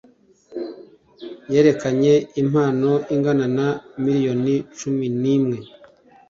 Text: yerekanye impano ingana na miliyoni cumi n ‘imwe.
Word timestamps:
yerekanye 1.53 2.13
impano 2.41 2.91
ingana 3.13 3.45
na 3.57 3.67
miliyoni 4.03 4.53
cumi 4.77 5.07
n 5.21 5.23
‘imwe. 5.35 5.57